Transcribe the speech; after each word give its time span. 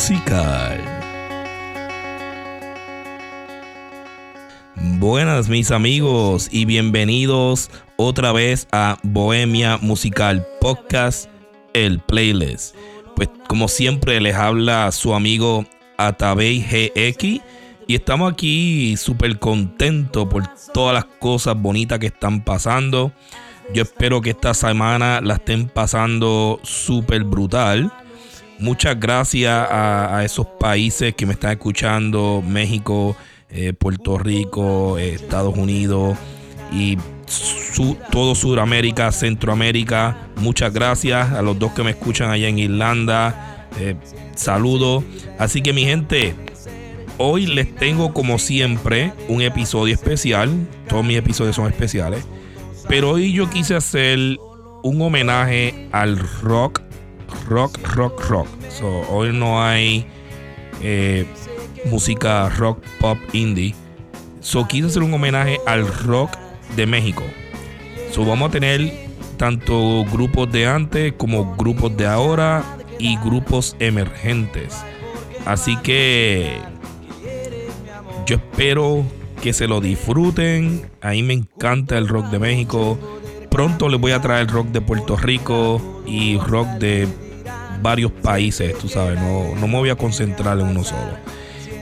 Musical. 0.00 0.80
Buenas 4.98 5.50
mis 5.50 5.70
amigos 5.70 6.48
y 6.50 6.64
bienvenidos 6.64 7.70
otra 7.96 8.32
vez 8.32 8.66
a 8.72 8.96
Bohemia 9.02 9.76
Musical 9.82 10.46
Podcast, 10.58 11.28
el 11.74 12.00
playlist. 12.00 12.74
Pues 13.14 13.28
como 13.46 13.68
siempre 13.68 14.22
les 14.22 14.36
habla 14.36 14.90
su 14.90 15.12
amigo 15.12 15.66
Atabey 15.98 16.62
GX 16.62 17.42
y 17.86 17.94
estamos 17.94 18.32
aquí 18.32 18.96
súper 18.96 19.38
contentos 19.38 20.26
por 20.28 20.44
todas 20.72 20.94
las 20.94 21.04
cosas 21.04 21.60
bonitas 21.60 21.98
que 21.98 22.06
están 22.06 22.42
pasando. 22.42 23.12
Yo 23.74 23.82
espero 23.82 24.22
que 24.22 24.30
esta 24.30 24.54
semana 24.54 25.20
la 25.20 25.34
estén 25.34 25.68
pasando 25.68 26.58
súper 26.62 27.22
brutal. 27.24 27.92
Muchas 28.60 29.00
gracias 29.00 29.66
a, 29.70 30.22
esos 30.22 30.46
países 30.46 31.14
que 31.14 31.24
me 31.24 31.32
están 31.32 31.52
escuchando, 31.52 32.42
México, 32.46 33.16
eh, 33.48 33.72
Puerto 33.72 34.18
Rico, 34.18 34.98
eh, 34.98 35.14
Estados 35.14 35.56
Unidos 35.56 36.18
y 36.70 36.98
todo 38.10 38.34
Sudamérica, 38.34 39.12
Centroamérica. 39.12 40.28
Muchas 40.36 40.74
gracias 40.74 41.32
a 41.32 41.40
los 41.40 41.58
dos 41.58 41.72
que 41.72 41.82
me 41.82 41.90
escuchan 41.90 42.30
allá 42.30 42.48
en 42.48 42.58
Irlanda. 42.58 43.66
Eh, 43.78 43.96
saludos. 44.34 45.04
Así 45.38 45.62
que 45.62 45.72
mi 45.72 45.84
gente, 45.84 46.34
hoy 47.16 47.46
les 47.46 47.74
tengo 47.74 48.12
como 48.12 48.38
siempre 48.38 49.14
un 49.28 49.40
episodio 49.40 49.94
especial. 49.94 50.50
Todos 50.86 51.04
mis 51.04 51.16
episodios 51.16 51.56
son 51.56 51.66
especiales. 51.66 52.26
Pero 52.88 53.12
hoy 53.12 53.32
yo 53.32 53.48
quise 53.48 53.74
hacer 53.74 54.18
un 54.82 55.00
homenaje 55.00 55.88
al 55.92 56.18
rock, 56.42 56.82
rock, 57.48 57.78
rock, 57.94 58.20
rock. 58.28 58.48
hoy 59.08 59.32
no 59.32 59.62
hay 59.62 60.06
eh, 60.82 61.26
música 61.86 62.48
rock, 62.50 62.82
pop, 63.00 63.18
indie. 63.32 63.74
So 64.40 64.66
quise 64.66 64.86
hacer 64.86 65.02
un 65.02 65.12
homenaje 65.12 65.58
al 65.66 65.86
rock 66.04 66.36
de 66.76 66.86
México. 66.86 67.22
So 68.12 68.24
vamos 68.24 68.48
a 68.48 68.52
tener 68.52 68.92
tanto 69.36 70.04
grupos 70.12 70.50
de 70.50 70.66
antes 70.66 71.12
como 71.14 71.56
grupos 71.56 71.96
de 71.96 72.06
ahora 72.06 72.62
y 72.98 73.16
grupos 73.18 73.76
emergentes. 73.78 74.84
Así 75.46 75.76
que 75.78 76.58
yo 78.26 78.36
espero 78.36 79.04
que 79.42 79.52
se 79.52 79.66
lo 79.66 79.80
disfruten. 79.80 80.90
A 81.00 81.10
mí 81.10 81.22
me 81.22 81.34
encanta 81.34 81.98
el 81.98 82.08
rock 82.08 82.26
de 82.26 82.38
México. 82.38 82.98
Pronto 83.50 83.88
les 83.88 84.00
voy 84.00 84.12
a 84.12 84.20
traer 84.20 84.48
rock 84.48 84.68
de 84.68 84.80
Puerto 84.80 85.16
Rico 85.16 85.99
y 86.10 86.38
rock 86.38 86.66
de 86.78 87.06
varios 87.80 88.10
países, 88.10 88.76
tú 88.78 88.88
sabes, 88.88 89.18
no, 89.20 89.54
no 89.54 89.68
me 89.68 89.78
voy 89.78 89.90
a 89.90 89.96
concentrar 89.96 90.58
en 90.58 90.66
uno 90.66 90.84
solo. 90.84 91.12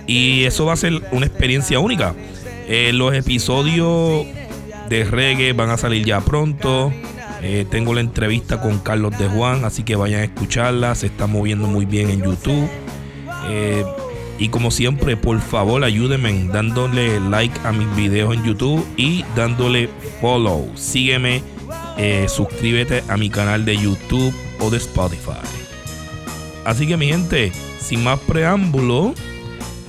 Y 0.06 0.44
eso 0.44 0.66
va 0.66 0.74
a 0.74 0.76
ser 0.76 1.02
una 1.12 1.26
experiencia 1.26 1.80
única. 1.80 2.14
Eh, 2.66 2.92
los 2.92 3.14
episodios 3.14 4.26
de 4.88 5.04
reggae 5.04 5.52
van 5.52 5.70
a 5.70 5.76
salir 5.76 6.04
ya 6.04 6.20
pronto. 6.20 6.92
Eh, 7.42 7.66
tengo 7.70 7.94
la 7.94 8.00
entrevista 8.00 8.60
con 8.60 8.78
Carlos 8.78 9.18
de 9.18 9.28
Juan, 9.28 9.64
así 9.64 9.82
que 9.82 9.96
vayan 9.96 10.20
a 10.20 10.24
escucharla. 10.24 10.94
Se 10.94 11.06
está 11.06 11.26
moviendo 11.26 11.66
muy 11.66 11.84
bien 11.84 12.10
en 12.10 12.22
YouTube. 12.22 12.68
Eh, 13.48 13.84
y 14.38 14.48
como 14.48 14.70
siempre, 14.70 15.16
por 15.16 15.40
favor, 15.40 15.82
ayúdenme 15.84 16.44
dándole 16.52 17.20
like 17.20 17.58
a 17.64 17.72
mis 17.72 17.94
videos 17.96 18.34
en 18.34 18.44
YouTube 18.44 18.86
y 18.96 19.24
dándole 19.34 19.88
follow. 20.20 20.70
Sígueme, 20.74 21.42
eh, 21.98 22.26
suscríbete 22.28 23.02
a 23.08 23.16
mi 23.16 23.28
canal 23.28 23.64
de 23.64 23.76
YouTube 23.76 24.34
o 24.60 24.70
de 24.70 24.78
Spotify. 24.78 25.32
Así 26.64 26.86
que 26.86 26.96
mi 26.96 27.08
gente, 27.08 27.52
sin 27.80 28.04
más 28.04 28.18
preámbulo, 28.20 29.14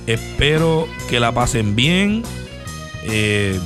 espero 0.06 0.88
que 1.08 1.20
la 1.20 1.32
pasen 1.32 1.76
bien 1.76 2.22
eh, 3.04 3.58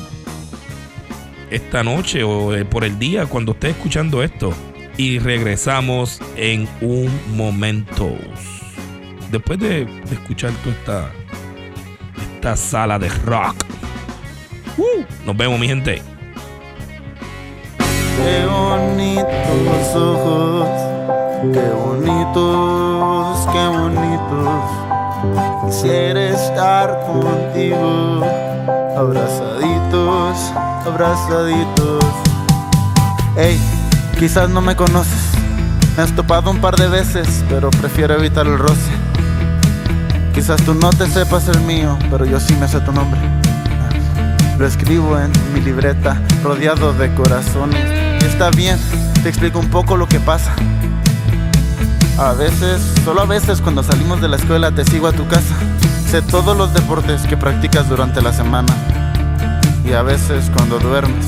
esta 1.50 1.82
noche 1.82 2.22
o 2.22 2.55
eh, 2.55 2.65
por 2.65 2.84
el 2.84 2.99
día 2.99 3.27
cuando 3.27 3.53
esté 3.53 3.71
escuchando 3.71 4.22
esto. 4.22 4.53
Y 4.97 5.19
regresamos 5.19 6.21
en 6.37 6.69
un 6.81 7.11
momento 7.37 8.16
después 9.34 9.59
de, 9.59 9.82
escuchar 10.12 10.53
toda 10.62 11.11
esta, 12.37 12.56
sala 12.56 12.99
de 12.99 13.09
rock, 13.09 13.56
uh, 14.76 15.26
nos 15.26 15.37
vemos, 15.37 15.59
mi 15.59 15.66
gente. 15.66 16.13
Qué 18.25 18.47
bonitos 18.47 19.95
ojos, 19.95 20.67
qué 21.53 21.69
bonitos, 21.85 23.47
qué 23.53 23.67
bonitos. 23.69 24.65
Quisiera 25.67 26.31
estar 26.31 27.01
contigo, 27.05 28.23
abrazaditos, 28.97 30.53
abrazaditos. 30.87 32.03
Hey, 33.37 33.61
quizás 34.19 34.49
no 34.49 34.62
me 34.62 34.75
conoces, 34.75 35.33
me 35.95 36.05
has 36.05 36.12
topado 36.12 36.51
un 36.51 36.62
par 36.62 36.77
de 36.77 36.89
veces, 36.89 37.45
pero 37.51 37.69
prefiero 37.69 38.15
evitar 38.15 38.47
el 38.47 38.59
roce. 38.59 38.93
Quizás 40.33 40.62
tú 40.62 40.73
no 40.73 40.89
te 40.95 41.06
sepas 41.09 41.47
el 41.49 41.61
mío, 41.61 41.99
pero 42.11 42.25
yo 42.25 42.41
sí 42.41 42.56
me 42.59 42.69
sé 42.69 42.81
tu 42.81 42.91
nombre. 42.91 43.21
Lo 44.59 44.67
escribo 44.67 45.19
en 45.19 45.31
mi 45.53 45.61
libreta, 45.61 46.19
rodeado 46.43 46.95
de 46.95 47.12
corazones. 47.12 48.13
Está 48.27 48.51
bien, 48.51 48.79
te 49.23 49.29
explico 49.29 49.59
un 49.59 49.69
poco 49.69 49.97
lo 49.97 50.09
que 50.09 50.19
pasa. 50.19 50.55
A 52.19 52.33
veces, 52.33 52.81
solo 53.05 53.21
a 53.23 53.27
veces 53.27 53.61
cuando 53.61 53.83
salimos 53.83 54.21
de 54.21 54.29
la 54.29 54.37
escuela 54.37 54.71
te 54.71 54.85
sigo 54.85 55.07
a 55.07 55.12
tu 55.12 55.27
casa. 55.27 55.55
Sé 56.11 56.23
todos 56.23 56.57
los 56.57 56.73
deportes 56.73 57.23
que 57.23 57.37
practicas 57.37 57.89
durante 57.89 58.23
la 58.23 58.33
semana. 58.33 58.73
Y 59.85 59.93
a 59.93 60.03
veces 60.03 60.51
cuando 60.57 60.79
duermes, 60.79 61.27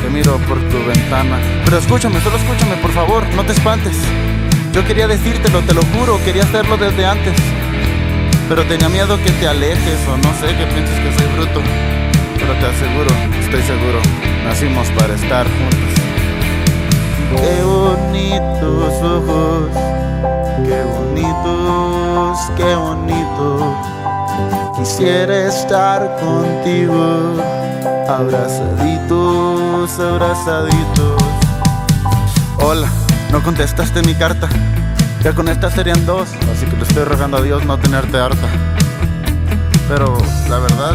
te 0.00 0.08
miro 0.10 0.38
por 0.48 0.58
tu 0.68 0.78
ventana. 0.86 1.38
Pero 1.64 1.78
escúchame, 1.78 2.20
solo 2.20 2.36
escúchame, 2.36 2.76
por 2.76 2.92
favor, 2.92 3.24
no 3.34 3.44
te 3.44 3.52
espantes. 3.52 3.96
Yo 4.72 4.84
quería 4.86 5.08
decírtelo, 5.08 5.60
te 5.62 5.74
lo 5.74 5.82
juro, 5.82 6.22
quería 6.24 6.44
hacerlo 6.44 6.76
desde 6.76 7.06
antes. 7.06 7.34
Pero 8.48 8.62
tenía 8.64 8.88
miedo 8.88 9.16
que 9.24 9.30
te 9.32 9.48
alejes 9.48 9.98
o 10.06 10.16
no 10.18 10.32
sé, 10.38 10.54
que 10.54 10.66
pienses 10.66 10.98
que 11.00 11.18
soy 11.18 11.32
bruto. 11.34 11.60
Pero 12.38 12.52
te 12.54 12.66
aseguro, 12.66 13.10
estoy 13.40 13.62
seguro, 13.62 14.00
nacimos 14.44 14.86
para 14.98 15.14
estar 15.14 15.46
juntos. 15.46 15.95
Qué 17.36 17.62
bonitos 17.62 19.02
ojos, 19.02 19.70
qué 20.64 20.82
bonitos, 20.82 22.38
qué 22.56 22.74
bonitos. 22.74 23.62
Quisiera 24.76 25.46
estar 25.46 26.16
contigo, 26.16 27.36
abrazaditos, 28.08 29.98
abrazaditos. 29.98 31.22
Hola, 32.58 32.88
no 33.30 33.42
contestaste 33.42 34.02
mi 34.02 34.14
carta. 34.14 34.48
Ya 35.22 35.34
con 35.34 35.48
esta 35.48 35.70
serían 35.70 36.06
dos, 36.06 36.28
así 36.52 36.66
que 36.66 36.76
le 36.76 36.82
estoy 36.82 37.04
rogando 37.04 37.36
a 37.36 37.42
Dios 37.42 37.64
no 37.64 37.78
tenerte 37.78 38.18
harta. 38.18 38.48
Pero 39.88 40.16
la 40.48 40.58
verdad, 40.58 40.94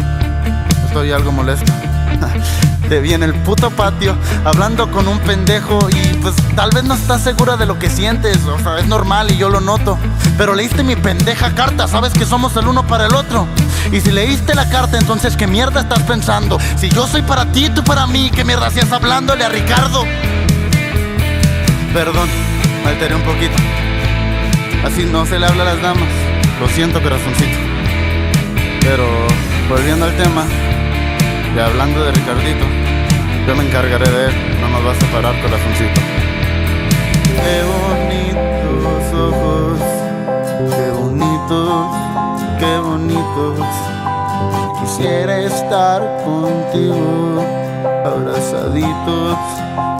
estoy 0.86 1.12
algo 1.12 1.32
molesto. 1.32 1.72
Te 2.92 3.00
vi 3.00 3.14
en 3.14 3.22
el 3.22 3.32
puto 3.32 3.70
patio 3.70 4.14
hablando 4.44 4.90
con 4.90 5.08
un 5.08 5.18
pendejo 5.20 5.78
y 5.88 6.14
pues 6.18 6.34
tal 6.54 6.68
vez 6.72 6.84
no 6.84 6.92
estás 6.92 7.22
segura 7.22 7.56
de 7.56 7.64
lo 7.64 7.78
que 7.78 7.88
sientes, 7.88 8.36
o 8.44 8.58
sea, 8.58 8.80
es 8.80 8.86
normal 8.86 9.30
y 9.30 9.38
yo 9.38 9.48
lo 9.48 9.62
noto. 9.62 9.96
Pero 10.36 10.54
leíste 10.54 10.82
mi 10.82 10.94
pendeja 10.94 11.54
carta, 11.54 11.88
sabes 11.88 12.12
que 12.12 12.26
somos 12.26 12.54
el 12.58 12.66
uno 12.66 12.86
para 12.86 13.06
el 13.06 13.14
otro. 13.14 13.48
Y 13.90 14.02
si 14.02 14.10
leíste 14.10 14.54
la 14.54 14.68
carta, 14.68 14.98
entonces 14.98 15.38
¿qué 15.38 15.46
mierda 15.46 15.80
estás 15.80 16.00
pensando? 16.00 16.58
Si 16.76 16.90
yo 16.90 17.06
soy 17.06 17.22
para 17.22 17.50
ti, 17.50 17.70
tú 17.70 17.82
para 17.82 18.06
mí, 18.06 18.30
¿qué 18.30 18.44
mierda 18.44 18.66
hacías 18.66 18.92
hablándole 18.92 19.42
a 19.42 19.48
Ricardo? 19.48 20.04
Perdón, 21.94 22.28
alteré 22.86 23.14
un 23.14 23.22
poquito. 23.22 23.56
Así 24.84 25.06
no 25.06 25.24
se 25.24 25.38
le 25.38 25.46
habla 25.46 25.62
a 25.62 25.66
las 25.72 25.80
damas. 25.80 26.10
Lo 26.60 26.68
siento, 26.68 27.02
corazoncito. 27.02 27.56
Pero 28.82 29.06
volviendo 29.70 30.04
al 30.04 30.14
tema, 30.14 30.44
y 31.54 31.58
hablando 31.58 32.04
de 32.04 32.12
Ricardito, 32.12 32.81
yo 33.46 33.56
me 33.56 33.64
encargaré 33.64 34.10
de 34.10 34.26
él. 34.26 34.60
No 34.60 34.68
nos 34.68 34.86
va 34.86 34.92
a 34.92 34.94
separar, 34.94 35.40
corazoncito. 35.42 36.00
Qué 37.24 37.62
bonitos 37.72 38.62
ojos, 39.14 39.78
qué 40.70 40.90
bonitos, 40.90 41.96
qué 42.58 42.78
bonitos. 42.78 43.66
Quisiera 44.80 45.38
estar 45.38 46.00
contigo, 46.24 47.44
abrazaditos, 48.04 49.38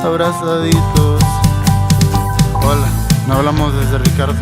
abrazaditos. 0.04 1.22
Hola, 2.54 2.88
no 3.26 3.34
hablamos 3.34 3.74
desde 3.74 3.98
Ricardo. 3.98 4.40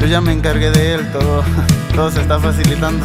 Yo 0.00 0.06
ya 0.06 0.20
me 0.20 0.32
encargué 0.32 0.70
de 0.70 0.94
él, 0.94 1.12
todo, 1.12 1.42
todo 1.94 2.10
se 2.10 2.20
está 2.20 2.38
facilitando. 2.38 3.04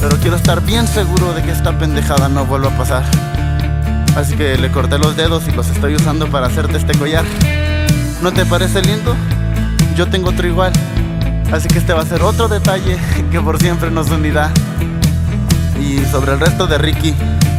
Pero 0.00 0.16
quiero 0.18 0.36
estar 0.36 0.60
bien 0.62 0.86
seguro 0.86 1.32
de 1.32 1.42
que 1.42 1.52
esta 1.52 1.78
pendejada 1.78 2.28
no 2.28 2.44
vuelva 2.44 2.68
a 2.68 2.76
pasar. 2.76 3.04
Así 4.16 4.36
que 4.36 4.58
le 4.58 4.70
corté 4.70 4.98
los 4.98 5.16
dedos 5.16 5.48
y 5.48 5.52
los 5.52 5.68
estoy 5.70 5.94
usando 5.94 6.28
para 6.28 6.46
hacerte 6.46 6.76
este 6.76 6.96
collar. 6.98 7.24
¿No 8.22 8.32
te 8.32 8.44
parece 8.44 8.82
lindo? 8.82 9.16
Yo 9.96 10.08
tengo 10.08 10.30
otro 10.30 10.46
igual. 10.46 10.72
Así 11.50 11.68
que 11.68 11.78
este 11.78 11.92
va 11.92 12.02
a 12.02 12.06
ser 12.06 12.22
otro 12.22 12.48
detalle 12.48 12.98
que 13.30 13.40
por 13.40 13.58
siempre 13.58 13.90
nos 13.90 14.10
unirá. 14.10 14.50
Y 15.80 15.98
sobre 16.10 16.32
el 16.32 16.40
resto 16.40 16.66
de 16.66 16.78
Ricky, 16.78 17.14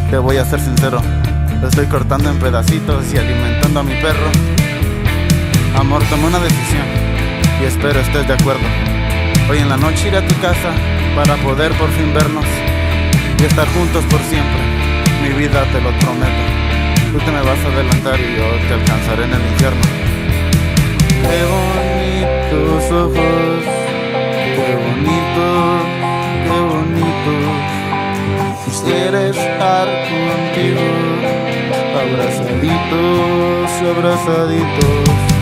te 0.10 0.18
voy 0.18 0.38
a 0.38 0.46
ser 0.46 0.60
sincero. 0.60 1.02
Lo 1.62 1.68
estoy 1.68 1.88
cortando 1.88 2.30
en 2.30 2.38
pedacitos 2.40 3.06
y 3.14 3.18
alimentando 3.18 3.80
a 3.80 3.84
mi 3.84 3.96
perro. 3.96 4.30
Amor, 5.76 6.04
tomé 6.10 6.28
una 6.28 6.40
decisión 6.40 6.86
y 7.62 7.66
espero 7.66 8.00
estés 8.00 8.28
de 8.28 8.34
acuerdo. 8.34 8.66
Hoy 9.50 9.58
en 9.58 9.70
la 9.70 9.78
noche 9.78 10.08
iré 10.08 10.18
a 10.18 10.28
tu 10.28 10.40
casa 10.40 10.72
para 11.16 11.36
poder 11.38 11.72
por 11.78 11.90
fin 11.92 12.14
vernos 12.14 12.46
y 13.40 13.44
estar 13.44 13.68
juntos 13.70 14.04
por 14.06 14.20
siempre. 14.22 14.73
Mi 15.24 15.30
vida 15.30 15.64
te 15.72 15.80
lo 15.80 15.90
prometo. 16.00 16.44
Tú 17.14 17.18
te 17.20 17.32
me 17.32 17.42
vas 17.42 17.58
a 17.64 17.68
adelantar 17.70 18.20
y 18.20 18.36
yo 18.36 18.44
te 18.68 18.74
alcanzaré 18.74 19.24
en 19.24 19.34
el 19.34 19.42
infierno. 19.52 19.82
Qué 21.24 21.40
bonitos 21.54 22.92
ojos, 22.92 23.64
qué 24.66 24.76
bonito, 24.84 25.46
qué 26.44 26.58
bonito. 26.74 27.34
Quisiera 28.66 29.20
estar 29.28 29.88
contigo, 30.12 30.88
abrazaditos, 32.02 33.72
abrazaditos. 33.96 35.33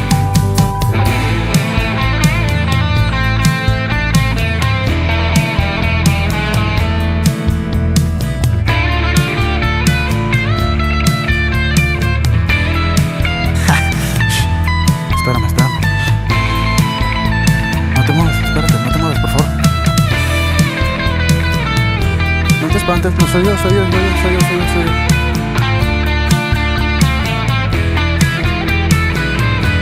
Soy 23.32 23.44
yo, 23.46 23.58
soy 23.60 23.72
yo, 23.72 23.86
soy 23.90 24.02
yo, 24.02 24.10
soy 24.22 24.34
yo, 24.34 24.40
soy 24.42 24.58
yo, 24.58 24.66
soy 24.74 24.84
yo. 24.84 24.92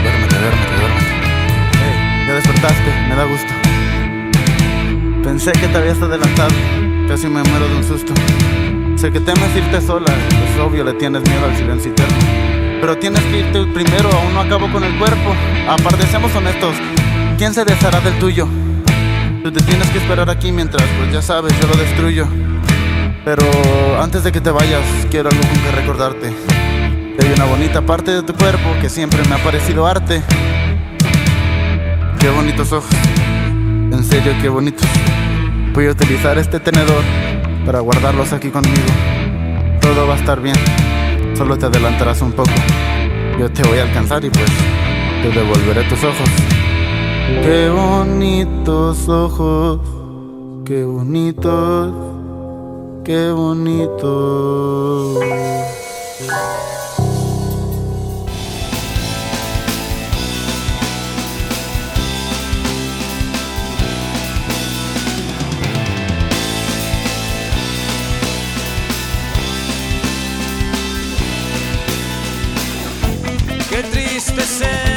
Duérmete, 0.02 0.36
duérmete, 0.38 0.74
duérmete. 0.78 1.12
Hey, 1.80 2.26
ya 2.28 2.34
despertaste, 2.34 2.90
me 3.08 3.16
da 3.16 3.24
gusto. 3.24 3.52
Pensé 5.24 5.52
que 5.52 5.66
te 5.66 5.78
habías 5.78 6.00
adelantado, 6.00 6.54
casi 7.08 7.26
me 7.26 7.42
muero 7.42 7.68
de 7.68 7.76
un 7.76 7.84
susto. 7.84 8.14
Sé 8.96 9.10
que 9.10 9.18
temes 9.18 9.56
irte 9.56 9.80
sola, 9.80 10.12
es 10.12 10.60
obvio, 10.60 10.84
le 10.84 10.92
tienes 10.92 11.22
miedo 11.22 11.44
al 11.44 11.56
silencio 11.56 11.90
eterno. 11.90 12.18
Pero 12.80 12.98
tienes 12.98 13.22
que 13.24 13.40
irte 13.40 13.64
primero, 13.74 14.10
aún 14.12 14.32
no 14.32 14.40
acabo 14.42 14.70
con 14.70 14.84
el 14.84 14.96
cuerpo. 14.96 15.34
Aparte, 15.68 16.06
seamos 16.06 16.32
honestos, 16.36 16.76
¿quién 17.36 17.52
se 17.52 17.64
deshará 17.64 18.00
del 18.00 18.16
tuyo? 18.20 18.46
Tú 19.42 19.50
te 19.50 19.60
tienes 19.64 19.88
que 19.90 19.98
esperar 19.98 20.30
aquí 20.30 20.52
mientras, 20.52 20.86
pues 20.98 21.12
ya 21.12 21.20
sabes, 21.20 21.52
yo 21.60 21.66
lo 21.66 21.74
destruyo. 21.74 22.28
Pero 23.24 23.42
antes 24.00 24.24
de 24.24 24.32
que 24.32 24.40
te 24.40 24.50
vayas, 24.50 24.84
quiero 25.10 25.28
algo 25.28 25.42
con 25.42 25.60
que 25.60 25.70
recordarte. 25.72 26.32
Que 27.16 27.26
hay 27.26 27.32
una 27.34 27.44
bonita 27.44 27.82
parte 27.82 28.12
de 28.12 28.22
tu 28.22 28.34
cuerpo 28.34 28.68
que 28.80 28.88
siempre 28.88 29.20
me 29.28 29.34
ha 29.34 29.38
parecido 29.44 29.86
arte. 29.86 30.22
Qué 32.18 32.28
bonitos 32.30 32.72
ojos, 32.72 32.90
en 33.46 34.04
serio, 34.04 34.32
qué 34.40 34.48
bonitos. 34.48 34.86
Voy 35.74 35.86
a 35.86 35.90
utilizar 35.90 36.38
este 36.38 36.60
tenedor 36.60 37.02
para 37.64 37.80
guardarlos 37.80 38.32
aquí 38.32 38.50
conmigo. 38.50 38.76
Todo 39.80 40.06
va 40.06 40.14
a 40.14 40.16
estar 40.16 40.40
bien. 40.40 40.56
Solo 41.34 41.56
te 41.56 41.66
adelantarás 41.66 42.20
un 42.22 42.32
poco. 42.32 42.50
Yo 43.38 43.50
te 43.50 43.62
voy 43.62 43.78
a 43.78 43.82
alcanzar 43.82 44.24
y 44.24 44.30
pues 44.30 44.50
te 45.22 45.30
devolveré 45.30 45.84
tus 45.84 46.02
ojos. 46.04 46.28
Qué 47.42 47.70
bonitos 47.70 49.08
ojos, 49.08 49.80
qué 50.64 50.84
bonitos, 50.84 51.94
qué 53.10 53.32
bonitos. 53.32 55.18
Qué 73.68 73.82
triste 73.90 74.42
se 74.42 74.89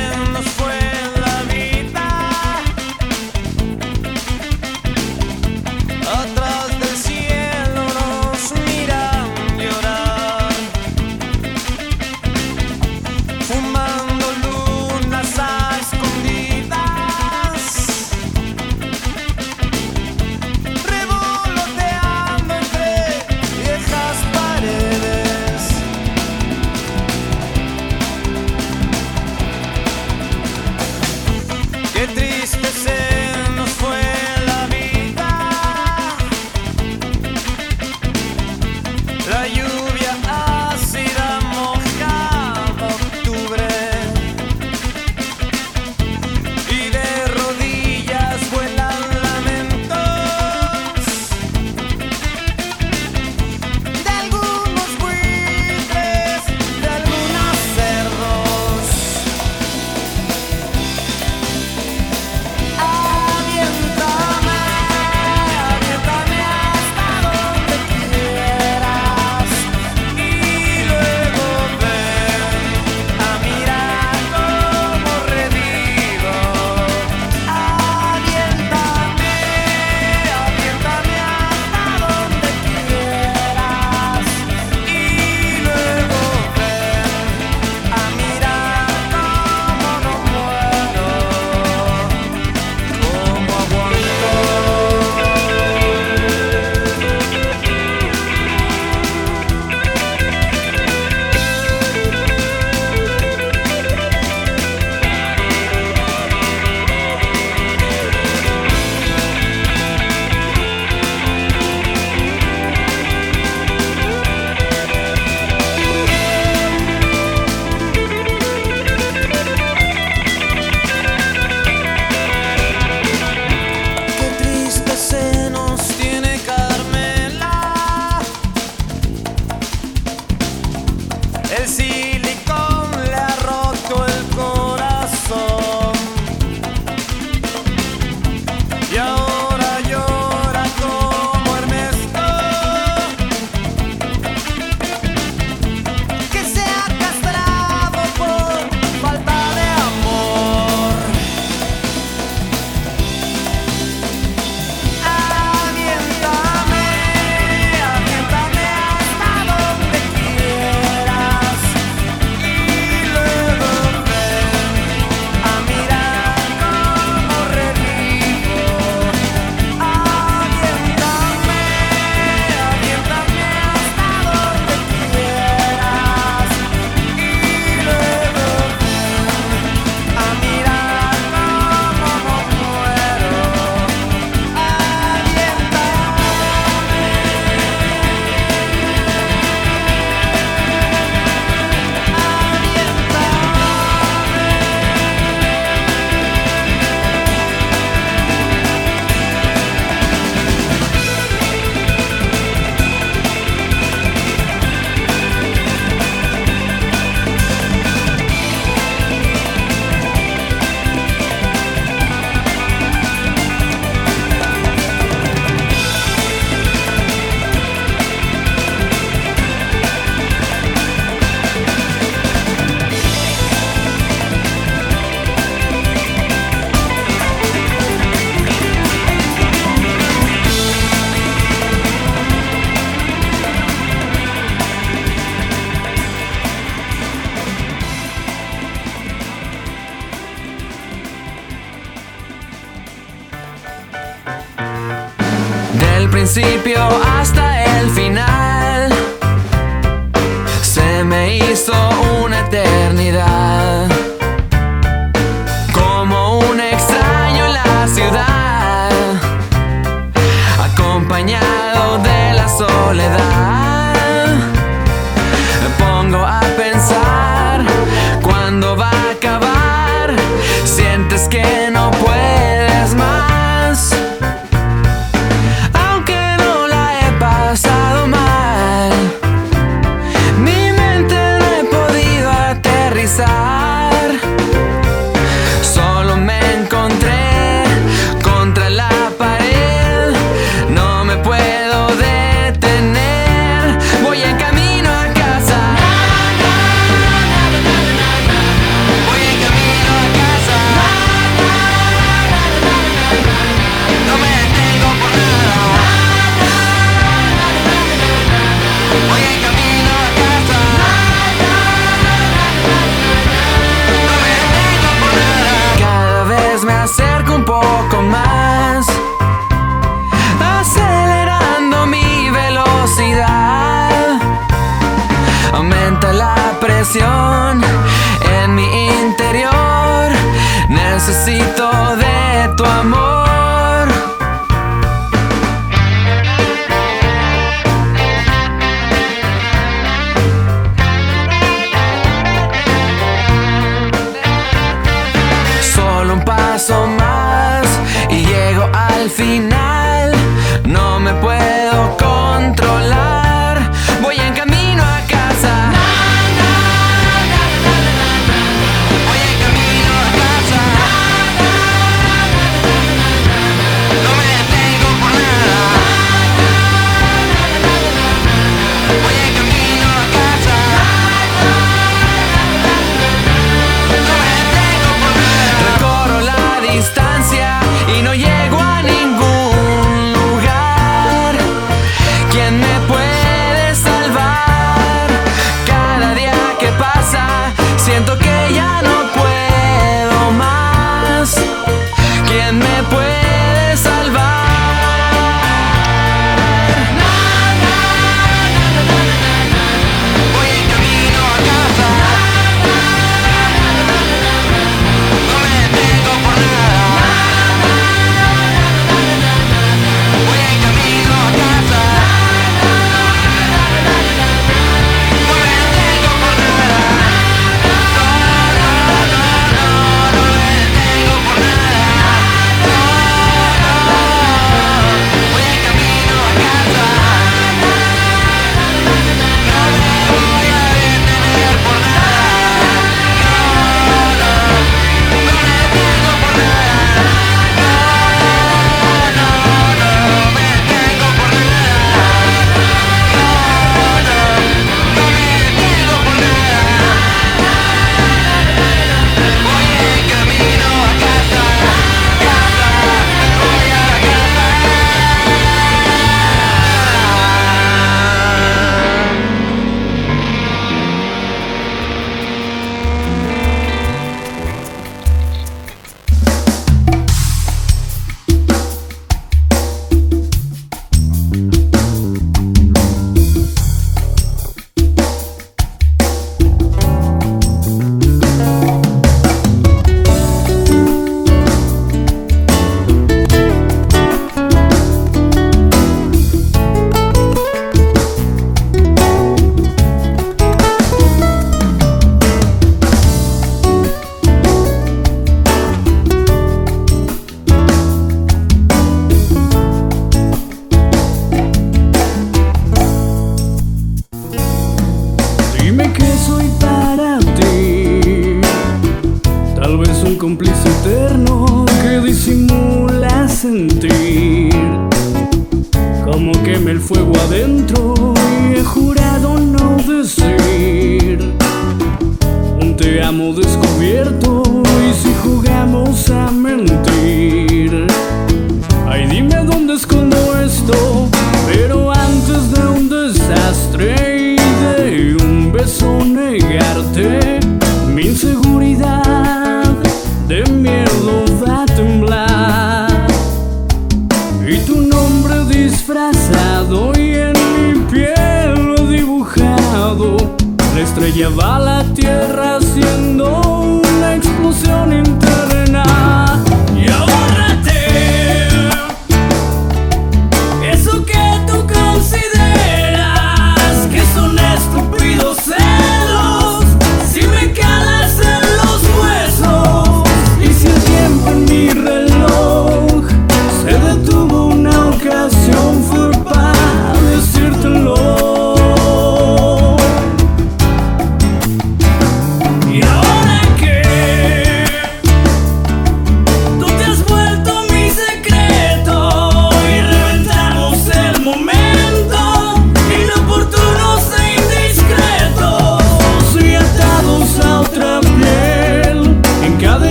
estrellaba 551.05 551.59
la 551.59 551.83
tierra 551.93 552.55
haciendo 552.55 553.42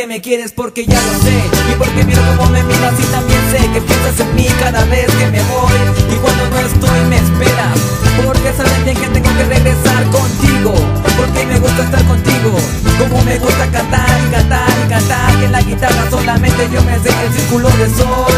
que 0.00 0.06
me 0.06 0.22
quieres 0.22 0.52
porque 0.52 0.86
ya 0.86 0.98
lo 0.98 1.12
sé. 1.20 1.36
Y 1.70 1.74
porque 1.76 2.04
miro 2.04 2.22
cómo 2.34 2.48
me 2.48 2.62
miras 2.62 2.94
y 2.98 3.04
también 3.12 3.40
sé 3.50 3.58
que 3.70 3.82
piensas 3.82 4.18
en 4.20 4.34
mí 4.34 4.46
cada 4.58 4.82
vez 4.86 5.04
que 5.12 5.26
me 5.26 5.42
voy. 5.42 5.76
Y 6.08 6.16
cuando 6.16 6.48
no 6.48 6.58
estoy 6.58 7.00
me 7.10 7.16
esperas 7.16 7.78
Porque 8.24 8.50
sabes 8.56 8.84
bien 8.84 8.96
que 8.96 9.08
tengo 9.08 9.28
que 9.36 9.44
regresar 9.44 10.02
contigo. 10.04 10.72
Porque 11.18 11.44
me 11.44 11.58
gusta 11.58 11.82
estar 11.84 12.02
contigo 12.04 12.56
Como 12.98 13.22
me 13.24 13.38
gusta 13.38 13.66
cantar 13.70 14.20
y 14.26 14.30
cantar 14.32 14.70
y 14.86 14.88
cantar. 14.88 15.38
Que 15.38 15.44
en 15.44 15.52
la 15.52 15.60
guitarra 15.60 16.08
solamente 16.08 16.68
yo 16.72 16.82
me 16.82 16.98
sé 17.00 17.10
el 17.26 17.32
círculo 17.34 17.68
de 17.68 17.90
sol. 17.90 18.32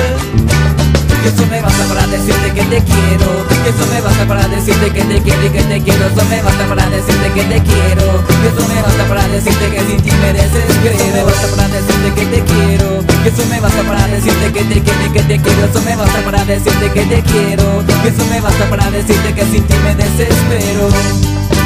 Y 1.25 1.29
eso 1.29 1.47
me 1.47 1.63
vas 1.63 1.81
a 1.81 1.87
decirte 2.13 2.53
que 2.53 2.65
te 2.69 2.79
quiero 2.85 3.29
Y 3.65 3.69
eso 3.69 3.85
me 3.91 4.01
basta 4.01 4.27
para 4.27 4.49
decirte 4.49 4.91
que 4.91 5.03
te 5.03 5.23
quiero 5.23 5.53
que 5.53 5.63
te 5.63 5.81
quiero 5.81 6.07
Eso 6.07 6.25
me 6.29 6.43
basta 6.43 6.65
para 6.69 6.87
decirte 6.91 7.33
que 7.33 7.45
te 7.45 7.59
quiero 7.63 8.05
Y 8.29 8.47
eso 8.47 8.69
me 8.69 8.83
basta 8.83 9.05
para 9.09 9.29
decirte 9.29 9.71
que 9.71 9.81
sin 9.81 10.01
ti 10.03 10.13
me 10.21 10.33
desespero 10.33 10.95
Eso 10.95 11.09
me 11.17 11.23
basta 11.25 11.47
para 11.57 11.69
decirte 11.69 12.09
que 12.15 12.27
te 12.27 12.41
quiero 12.45 12.87
Y 13.25 13.29
eso 13.29 13.43
me 13.49 13.61
basta 13.61 13.83
para 13.83 14.07
decirte 14.09 14.53
que 14.53 14.65
te 14.65 14.81
quiero 14.83 15.03
y 15.07 15.11
que 15.11 15.23
te 15.23 15.41
quiero 15.41 15.65
Eso 15.65 15.81
me 15.83 15.97
basta 15.97 16.21
para 16.25 16.45
decirte 16.45 16.91
que 16.93 17.03
te 17.07 17.23
quiero 17.23 17.85
Y 18.05 18.09
eso 18.09 18.25
me 18.31 18.41
basta 18.41 18.65
para 18.69 18.91
decirte 18.91 19.35
que 19.35 19.45
sin 19.47 19.65
ti 19.65 19.75
me 19.85 19.95
desespero. 19.95 21.62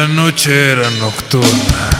La 0.00 0.08
noche 0.08 0.72
era 0.72 0.88
nocturna. 0.92 1.90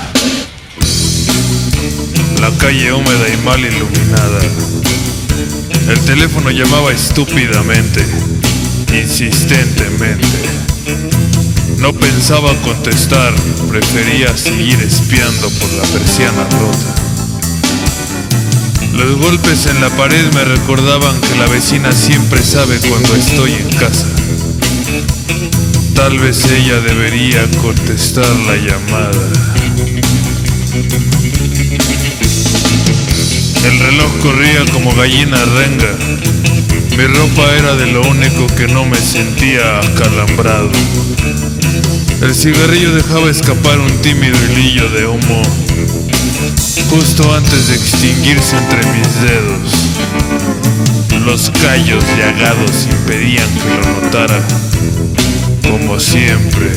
La 2.40 2.51
calle 2.57 2.94
húmeda 2.94 3.28
y 3.28 3.36
mal 3.44 3.61
iluminada. 3.61 4.40
El 5.86 6.01
teléfono 6.07 6.51
llamaba 6.51 6.92
estúpidamente, 6.92 8.03
insistentemente. 8.94 10.26
No 11.76 11.92
pensaba 11.92 12.55
contestar, 12.62 13.34
prefería 13.68 14.34
seguir 14.34 14.80
espiando 14.80 15.51
por 15.51 15.70
la 15.74 15.82
persiana 15.82 16.44
rota. 16.59 16.94
Los 18.94 19.18
golpes 19.18 19.66
en 19.66 19.78
la 19.82 19.90
pared 19.90 20.24
me 20.32 20.44
recordaban 20.44 21.20
que 21.20 21.36
la 21.36 21.46
vecina 21.48 21.92
siempre 21.92 22.42
sabe 22.42 22.80
cuando 22.88 23.14
estoy 23.14 23.53
en 23.53 23.68
casa. 23.76 24.07
Tal 26.01 26.18
vez 26.18 26.51
ella 26.51 26.80
debería 26.80 27.46
contestar 27.61 28.24
la 28.46 28.57
llamada. 28.57 29.28
El 33.66 33.78
reloj 33.80 34.11
corría 34.22 34.64
como 34.72 34.94
gallina 34.94 35.36
renga. 35.44 35.94
Mi 36.96 37.07
ropa 37.07 37.55
era 37.55 37.74
de 37.74 37.92
lo 37.92 38.01
único 38.09 38.46
que 38.57 38.66
no 38.68 38.86
me 38.86 38.96
sentía 38.96 39.78
acalambrado. 39.80 40.70
El 42.22 42.34
cigarrillo 42.34 42.94
dejaba 42.94 43.30
escapar 43.30 43.78
un 43.78 43.94
tímido 44.01 44.38
hilillo 44.46 44.88
de 44.88 45.07
humo 45.07 45.42
justo 46.88 47.34
antes 47.34 47.68
de 47.68 47.74
extinguirse 47.74 48.57
entre 48.57 48.86
mis 48.86 49.20
dedos. 49.20 49.90
Los 51.26 51.51
callos 51.62 52.03
llagados 52.16 52.88
impedían 52.90 53.48
que 53.55 53.68
lo 53.68 54.01
notara, 54.01 54.42
siempre. 56.01 56.72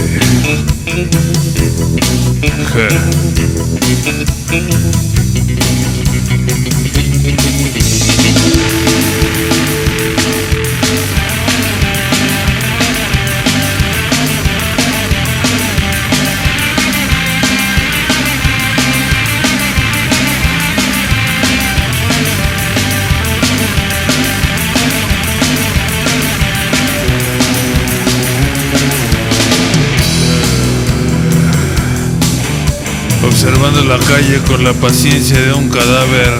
La 33.87 33.99
calle 33.99 34.39
con 34.47 34.63
la 34.63 34.71
paciencia 34.73 35.39
de 35.39 35.53
un 35.53 35.69
cadáver, 35.69 36.31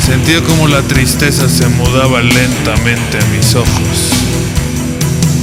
sentía 0.00 0.42
como 0.42 0.66
la 0.68 0.80
tristeza 0.80 1.46
se 1.46 1.68
mudaba 1.68 2.22
lentamente 2.22 3.18
a 3.18 3.26
mis 3.26 3.54
ojos. 3.54 4.12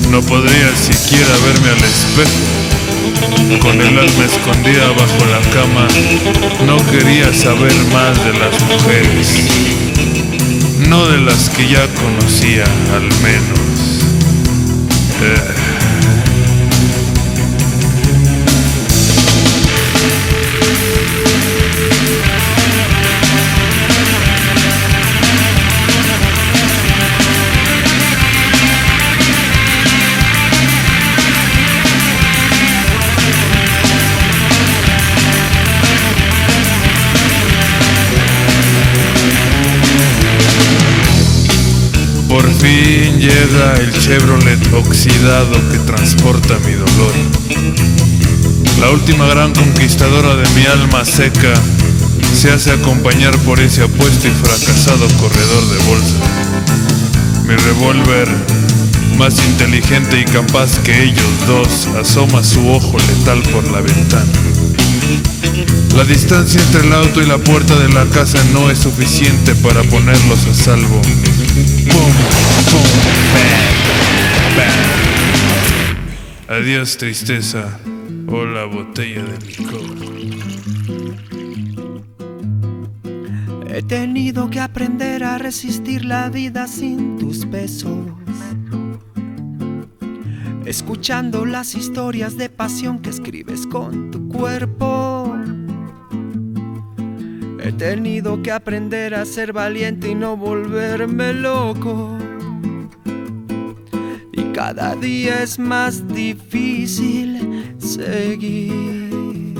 No 0.10 0.22
podría 0.22 0.76
siquiera 0.76 1.32
verme 1.46 1.70
al 1.70 1.84
espejo. 1.84 3.60
Con 3.62 3.80
el 3.80 4.00
alma 4.00 4.26
escondida 4.26 4.88
bajo 4.90 5.26
la 5.28 5.42
cama, 5.52 5.88
no 6.66 6.78
quería 6.92 7.32
saber 7.32 7.76
más 7.94 8.18
de 8.26 8.34
las 8.34 8.62
mujeres. 8.64 9.34
No 10.90 11.08
de 11.08 11.20
las 11.20 11.50
que 11.52 11.68
ya 11.68 11.88
conocía, 11.94 12.64
al 12.96 13.04
menos. 13.22 14.04
Eh. 15.22 15.69
Por 42.40 42.54
fin 42.54 43.20
llega 43.20 43.74
el 43.82 43.92
Chevrolet 44.00 44.74
oxidado 44.74 45.60
que 45.72 45.78
transporta 45.80 46.58
mi 46.60 46.72
dolor. 46.72 47.12
La 48.80 48.92
última 48.92 49.28
gran 49.28 49.54
conquistadora 49.54 50.38
de 50.38 50.50
mi 50.52 50.66
alma 50.66 51.04
seca 51.04 51.54
se 52.34 52.50
hace 52.50 52.72
acompañar 52.72 53.38
por 53.40 53.60
ese 53.60 53.84
apuesto 53.84 54.30
y 54.30 54.32
fracasado 54.32 55.06
corredor 55.18 55.68
de 55.68 55.78
bolsa. 55.90 56.16
Mi 57.46 57.56
revólver, 57.58 58.30
más 59.18 59.36
inteligente 59.46 60.22
y 60.22 60.24
capaz 60.24 60.80
que 60.80 61.04
ellos 61.04 61.32
dos, 61.46 61.88
asoma 62.00 62.42
su 62.42 62.66
ojo 62.70 62.98
letal 63.00 63.42
por 63.52 63.70
la 63.70 63.82
ventana. 63.82 64.32
La 65.94 66.06
distancia 66.06 66.62
entre 66.62 66.88
el 66.88 66.94
auto 66.94 67.22
y 67.22 67.26
la 67.26 67.38
puerta 67.38 67.76
de 67.76 67.90
la 67.90 68.06
casa 68.06 68.42
no 68.54 68.70
es 68.70 68.80
suficiente 68.80 69.56
para 69.56 69.84
ponerlos 69.84 70.46
a 70.46 70.54
salvo. 70.54 71.02
Adiós 76.48 76.98
tristeza. 76.98 77.80
Hola 78.28 78.66
botella 78.66 79.24
de 79.24 79.38
licor. 79.46 80.00
He 83.72 83.82
tenido 83.84 84.50
que 84.50 84.60
aprender 84.60 85.24
a 85.24 85.38
resistir 85.38 86.04
la 86.04 86.30
vida 86.30 86.68
sin 86.68 87.18
tus 87.18 87.50
besos. 87.50 87.98
Escuchando 90.66 91.46
las 91.46 91.76
historias 91.76 92.36
de 92.36 92.50
pasión 92.50 93.00
que 93.00 93.10
escribes 93.10 93.66
con 93.66 94.12
tu 94.12 94.28
cuerpo. 94.28 94.69
He 97.70 97.72
tenido 97.72 98.42
que 98.42 98.52
aprender 98.52 99.14
a 99.14 99.26
ser 99.26 99.54
valiente 99.54 100.10
y 100.10 100.16
no 100.16 100.36
volverme 100.36 101.34
loco. 101.34 102.18
Y 104.34 104.42
cada 104.54 104.96
día 104.96 105.44
es 105.44 105.60
más 105.60 106.08
difícil 106.08 107.76
seguir. 107.78 109.54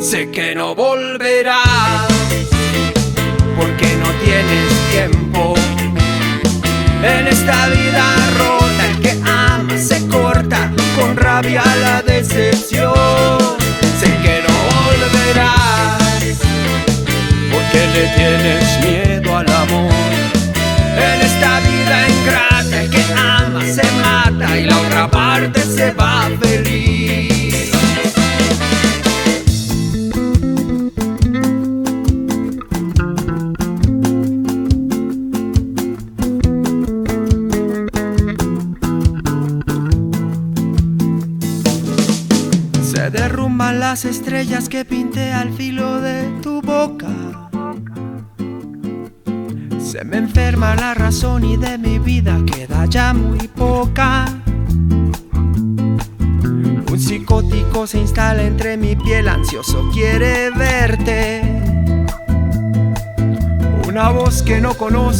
Sé 0.00 0.30
que 0.30 0.54
no 0.54 0.74
volverás 0.74 2.08
porque 3.54 3.86
no 3.96 4.10
tienes 4.24 4.72
tiempo. 4.90 5.52
En 7.02 7.28
esta 7.28 7.68
vida 7.68 8.16
rota 8.38 8.90
el 8.90 9.00
que 9.02 9.20
ama 9.30 9.76
se 9.76 10.08
corta 10.08 10.72
con 10.98 11.14
rabia 11.18 11.62
la 11.82 12.00
decepción. 12.00 13.55
Tienes 18.14 18.80
miedo 18.80 19.05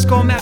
no 0.09 0.36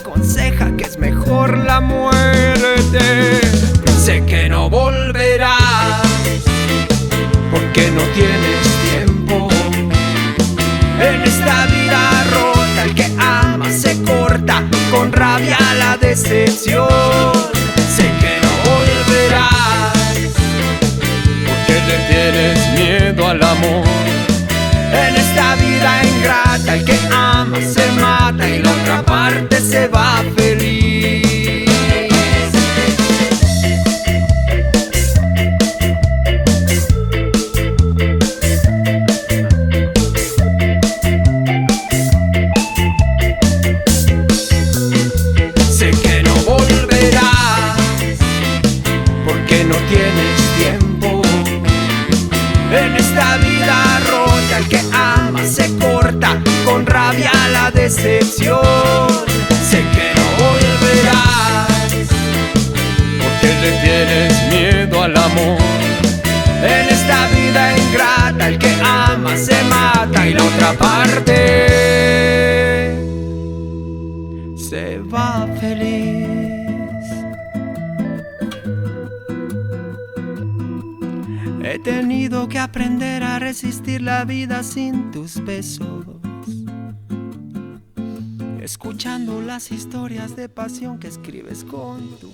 que 90.98 91.08
escribes 91.08 91.62
con 91.62 92.16
tu 92.16 92.32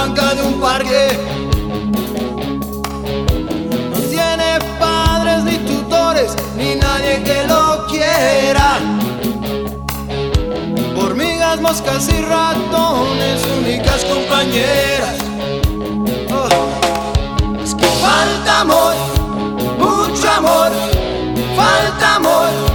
banca 0.00 0.34
de 0.34 0.42
un 0.42 0.58
parque. 0.60 1.08
No 3.92 3.98
tiene 4.14 4.58
padres 4.78 5.44
ni 5.44 5.56
tutores, 5.70 6.34
ni 6.56 6.74
nadie 6.74 7.22
que 7.22 7.38
lo 7.46 7.86
quiera. 7.86 8.68
Hormigas, 10.96 11.60
moscas 11.60 12.08
y 12.08 12.18
ratones, 12.22 13.38
únicas 13.58 14.04
compañeras. 14.06 15.16
Oh. 16.32 16.48
Falta 18.00 18.60
amor, 18.60 18.94
mucho 19.78 20.26
amor, 20.30 20.70
falta 21.56 22.16
amor. 22.16 22.69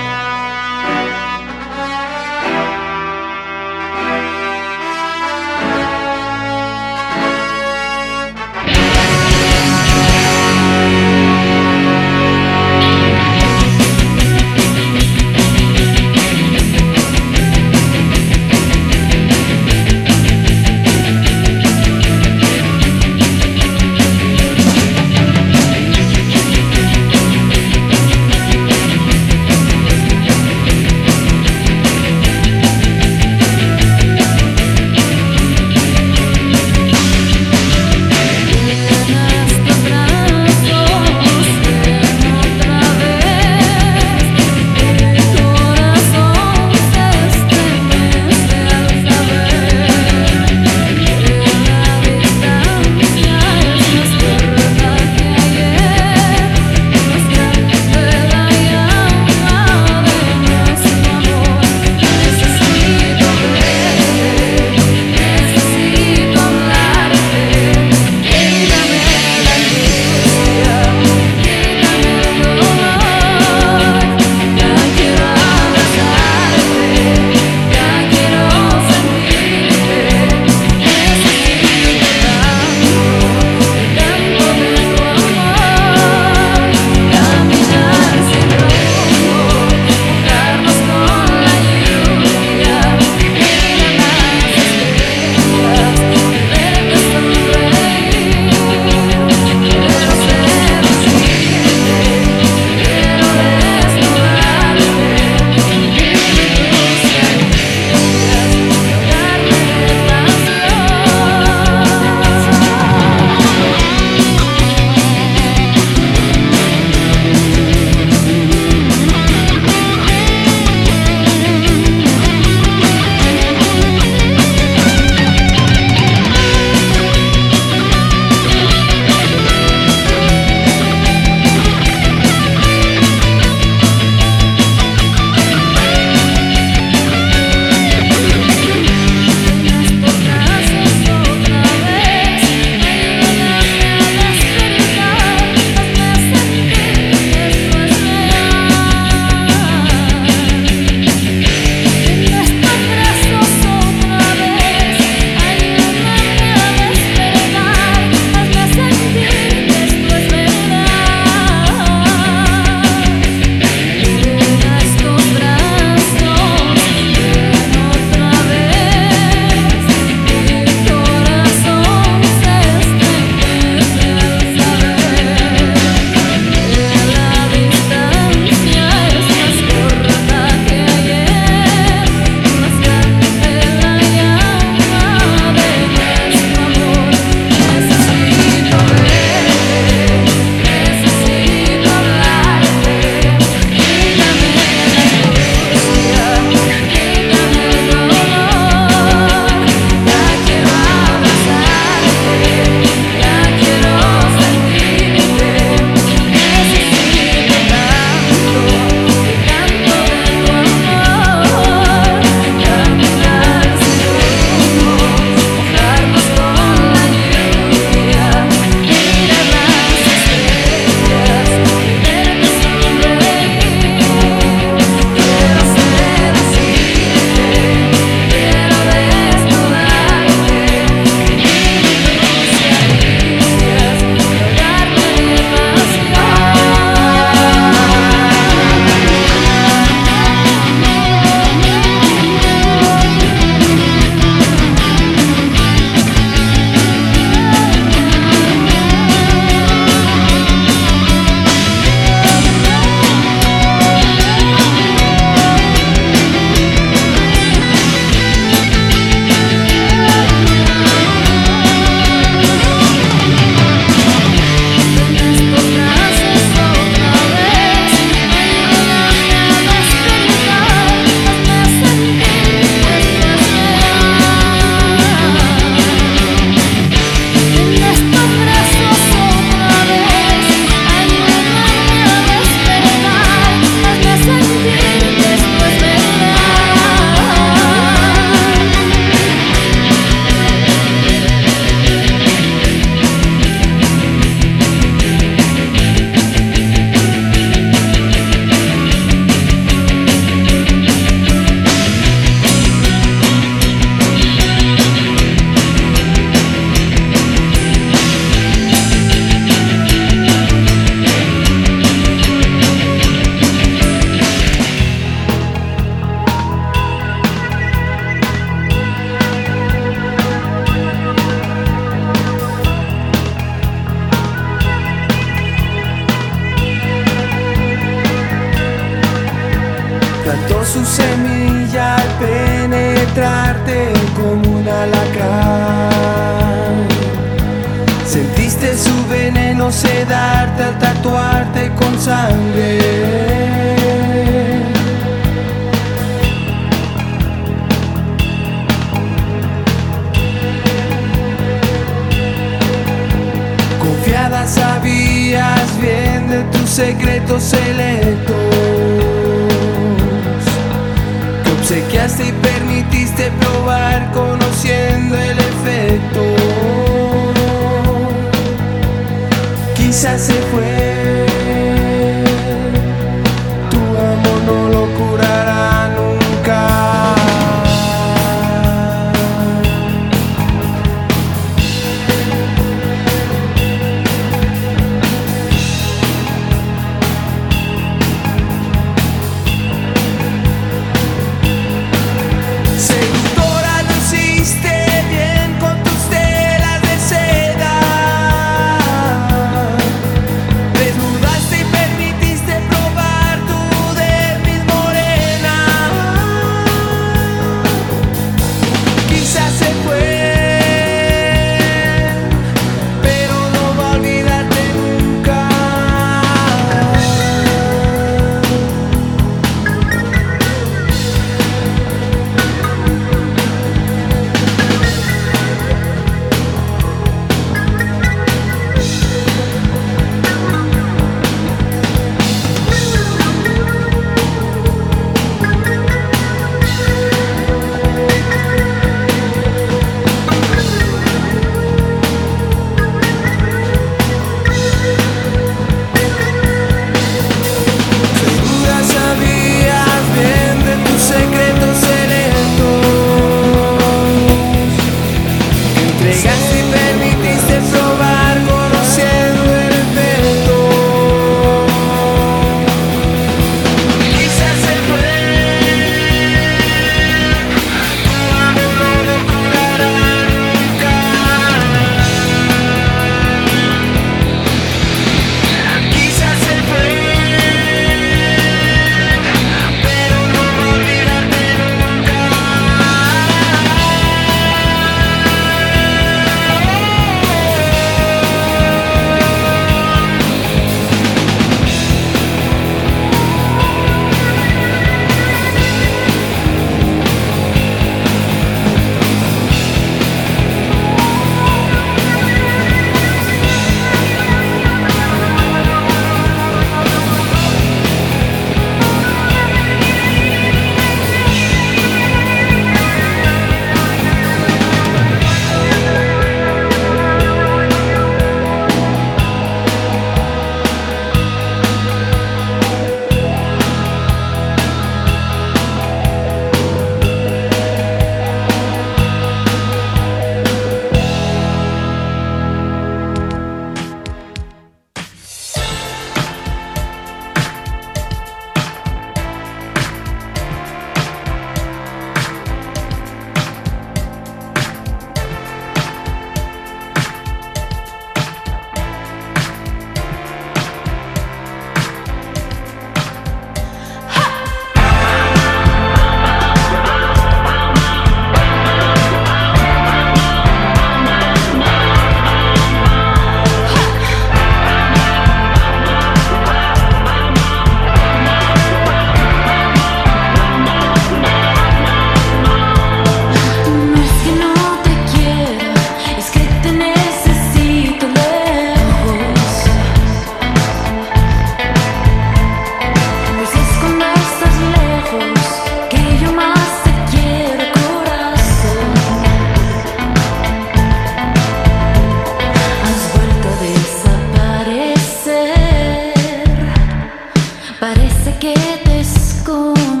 que 598.41 598.55
te 598.83 599.01
escondes. 599.01 600.00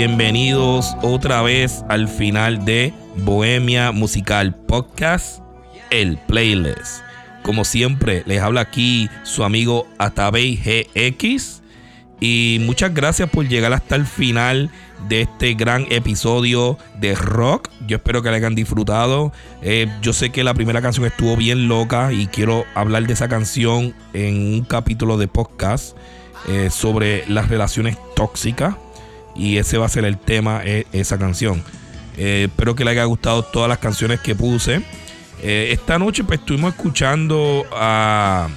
Bienvenidos 0.00 0.96
otra 1.02 1.42
vez 1.42 1.84
al 1.90 2.08
final 2.08 2.64
de 2.64 2.94
Bohemia 3.16 3.92
Musical 3.92 4.54
Podcast, 4.54 5.42
el 5.90 6.16
playlist. 6.16 7.02
Como 7.42 7.66
siempre, 7.66 8.22
les 8.24 8.40
habla 8.40 8.62
aquí 8.62 9.10
su 9.24 9.44
amigo 9.44 9.86
Atabey 9.98 10.56
GX. 10.56 11.60
Y 12.18 12.62
muchas 12.62 12.94
gracias 12.94 13.28
por 13.28 13.46
llegar 13.46 13.74
hasta 13.74 13.94
el 13.94 14.06
final 14.06 14.70
de 15.06 15.20
este 15.20 15.52
gran 15.52 15.84
episodio 15.90 16.78
de 16.98 17.14
rock. 17.14 17.68
Yo 17.86 17.98
espero 17.98 18.22
que 18.22 18.30
le 18.30 18.36
hayan 18.36 18.54
disfrutado. 18.54 19.34
Eh, 19.60 19.86
yo 20.00 20.14
sé 20.14 20.30
que 20.30 20.44
la 20.44 20.54
primera 20.54 20.80
canción 20.80 21.04
estuvo 21.04 21.36
bien 21.36 21.68
loca 21.68 22.10
y 22.10 22.26
quiero 22.28 22.64
hablar 22.74 23.06
de 23.06 23.12
esa 23.12 23.28
canción 23.28 23.94
en 24.14 24.54
un 24.54 24.64
capítulo 24.64 25.18
de 25.18 25.28
podcast 25.28 25.94
eh, 26.48 26.70
sobre 26.70 27.26
las 27.28 27.50
relaciones 27.50 27.98
tóxicas. 28.16 28.76
Y 29.34 29.56
ese 29.58 29.78
va 29.78 29.86
a 29.86 29.88
ser 29.88 30.04
el 30.04 30.18
tema 30.18 30.60
de 30.60 30.86
esa 30.92 31.18
canción. 31.18 31.62
Eh, 32.16 32.48
espero 32.48 32.74
que 32.74 32.84
le 32.84 32.90
haya 32.90 33.04
gustado 33.04 33.42
todas 33.42 33.68
las 33.68 33.78
canciones 33.78 34.20
que 34.20 34.34
puse. 34.34 34.82
Eh, 35.42 35.68
esta 35.72 35.98
noche 35.98 36.24
pues 36.24 36.40
estuvimos 36.40 36.74
escuchando 36.74 37.64
a... 37.72 38.48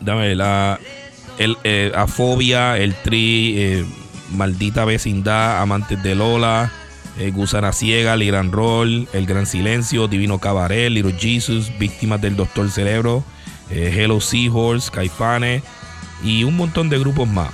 Dame 0.00 0.34
la... 0.34 0.78
El, 1.38 1.56
eh, 1.64 1.90
a 1.94 2.06
Fobia, 2.06 2.76
el 2.76 2.94
Tri, 2.94 3.54
eh, 3.56 3.86
Maldita 4.32 4.84
Vecindad, 4.84 5.62
Amantes 5.62 6.02
de 6.02 6.14
Lola, 6.14 6.70
eh, 7.18 7.30
Gusana 7.30 7.72
Ciega, 7.72 8.14
El 8.14 8.26
Gran 8.26 8.52
Roll, 8.52 9.08
El 9.12 9.26
Gran 9.26 9.46
Silencio, 9.46 10.06
Divino 10.06 10.38
Cabaret, 10.38 10.90
Little 10.90 11.16
Jesus, 11.18 11.70
Víctimas 11.78 12.20
del 12.20 12.36
Doctor 12.36 12.70
Cerebro, 12.70 13.24
eh, 13.70 13.92
Hello 13.96 14.20
Seahorse, 14.20 14.90
Caifanes 14.90 15.62
y 16.22 16.44
un 16.44 16.56
montón 16.56 16.88
de 16.90 16.98
grupos 16.98 17.28
más. 17.28 17.50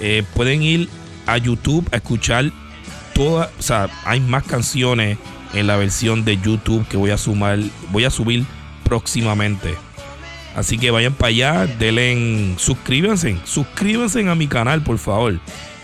Eh, 0.00 0.22
pueden 0.34 0.62
ir 0.62 0.88
a 1.28 1.36
YouTube 1.36 1.86
a 1.92 1.96
escuchar 1.96 2.50
todas, 3.14 3.50
o 3.58 3.62
sea, 3.62 3.88
hay 4.04 4.20
más 4.20 4.44
canciones 4.44 5.18
en 5.52 5.66
la 5.66 5.76
versión 5.76 6.24
de 6.24 6.38
YouTube 6.38 6.86
que 6.88 6.96
voy 6.96 7.10
a 7.10 7.18
sumar, 7.18 7.58
voy 7.90 8.04
a 8.04 8.10
subir 8.10 8.44
próximamente. 8.84 9.74
Así 10.56 10.78
que 10.78 10.90
vayan 10.90 11.12
para 11.12 11.28
allá, 11.28 11.66
denle, 11.66 12.54
suscríbanse, 12.56 13.36
suscríbanse 13.44 14.28
a 14.28 14.34
mi 14.34 14.48
canal, 14.48 14.82
por 14.82 14.98
favor. 14.98 15.38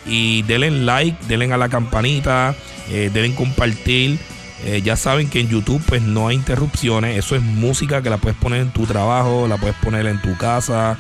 Y 0.07 0.43
denle 0.43 0.71
like, 0.71 1.17
denle 1.29 1.53
a 1.53 1.57
la 1.59 1.69
campanita, 1.69 2.55
eh, 2.91 3.11
denle 3.13 3.35
compartir. 3.35 4.19
Eh, 4.65 4.81
ya 4.83 4.97
saben 4.97 5.29
que 5.29 5.41
en 5.41 5.49
YouTube 5.49 5.83
pues 5.87 6.03
no 6.03 6.29
hay 6.29 6.37
interrupciones. 6.37 7.19
Eso 7.19 7.37
es 7.37 7.43
música 7.43 8.03
que 8.03 8.11
la 8.11 8.17
puedes 8.17 8.37
poner 8.39 8.63
en 8.63 8.71
tu 8.71 8.87
trabajo, 8.87 9.47
la 9.47 9.59
puedes 9.59 9.77
poner 9.77 10.07
en 10.07 10.21
tu 10.23 10.37
casa. 10.39 10.99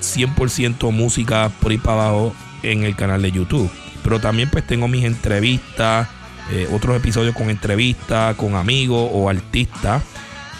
100% 0.00 0.90
música 0.90 1.50
por 1.60 1.72
ir 1.72 1.80
para 1.80 2.08
abajo 2.08 2.34
en 2.62 2.84
el 2.84 2.96
canal 2.96 3.22
de 3.22 3.32
YouTube. 3.32 3.70
Pero 4.04 4.20
también 4.20 4.48
pues 4.50 4.64
tengo 4.64 4.86
mis 4.86 5.04
entrevistas, 5.04 6.08
eh, 6.52 6.68
otros 6.72 6.96
episodios 6.96 7.34
con 7.34 7.50
entrevistas, 7.50 8.36
con 8.36 8.54
amigos 8.54 9.10
o 9.12 9.28
artistas. 9.28 10.02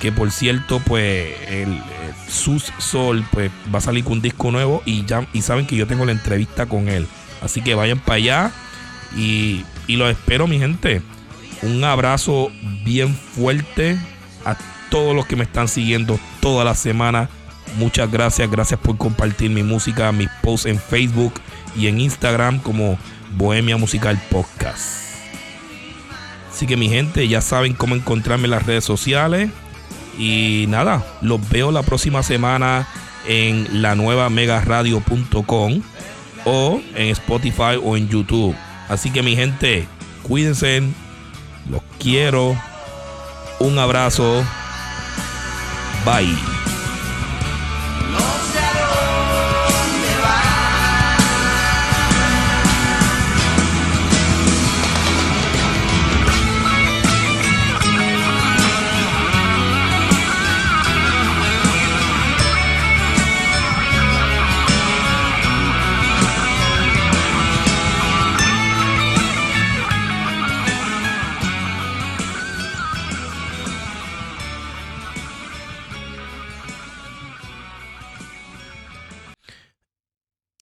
Que 0.01 0.11
por 0.11 0.33
cierto, 0.33 0.81
pues 0.81 1.37
el, 1.49 1.81
Sus 2.29 2.73
Sol 2.79 3.25
pues, 3.31 3.51
va 3.73 3.79
a 3.79 3.83
salir 3.83 4.03
con 4.03 4.15
un 4.15 4.23
disco 4.23 4.51
nuevo 4.51 4.83
y, 4.85 5.05
ya, 5.05 5.27
y 5.33 5.43
saben 5.43 5.67
que 5.67 5.77
yo 5.77 5.87
tengo 5.87 6.05
la 6.05 6.13
entrevista 6.13 6.67
con 6.67 6.89
él. 6.89 7.07
Así 7.43 7.61
que 7.61 7.77
vayan 7.77 8.01
para 8.01 8.17
allá 8.17 8.51
y, 9.17 9.65
y 9.87 9.97
los 9.97 10.11
espero, 10.11 10.47
mi 10.49 10.59
gente. 10.59 11.03
Un 11.63 11.85
abrazo 11.85 12.51
bien 12.85 13.15
fuerte 13.15 13.99
a 14.45 14.57
todos 14.91 15.15
los 15.15 15.27
que 15.27 15.37
me 15.37 15.45
están 15.45 15.69
siguiendo 15.69 16.19
toda 16.41 16.65
la 16.65 16.75
semana. 16.75 17.29
Muchas 17.77 18.11
gracias, 18.11 18.51
gracias 18.51 18.79
por 18.81 18.97
compartir 18.97 19.51
mi 19.51 19.63
música, 19.63 20.13
mis 20.13 20.29
posts 20.43 20.67
en 20.67 20.79
Facebook 20.79 21.35
y 21.77 21.89
en 21.89 22.01
Instagram 22.01 22.61
como 22.61 22.99
Bohemia 23.37 23.77
Musical 23.77 24.21
Podcast. 24.31 25.05
Así 26.51 26.67
que 26.67 26.77
mi 26.77 26.89
gente, 26.89 27.27
ya 27.27 27.41
saben 27.41 27.75
cómo 27.75 27.97
encontrarme 27.97 28.45
en 28.45 28.53
las 28.53 28.65
redes 28.65 28.85
sociales. 28.85 29.51
Y 30.19 30.67
nada, 30.69 31.05
los 31.21 31.49
veo 31.49 31.73
la 31.73 31.83
próxima 31.83 32.23
semana 32.23 32.87
en 33.27 33.83
la 33.83 33.97
nueva 33.97 34.31
megaradio.com 34.31 35.83
o 36.45 36.81
en 36.95 37.09
Spotify 37.09 37.81
o 37.83 37.97
en 37.97 38.09
YouTube. 38.09 38.55
Así 38.89 39.11
que 39.11 39.23
mi 39.23 39.35
gente, 39.35 39.87
cuídense, 40.23 40.83
los 41.69 41.83
quiero. 41.99 42.57
Un 43.59 43.79
abrazo. 43.79 44.45
Bye. 46.05 46.64